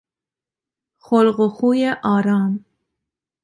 [0.99, 2.65] خلق و خوی آرام